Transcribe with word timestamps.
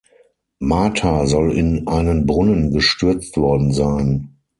Martha 0.57 1.27
soll 1.27 1.51
in 1.51 1.87
einen 1.87 2.25
Brunnen 2.25 2.71
gestürzt 2.73 3.37
worden 3.37 3.71
sein. 3.71 4.35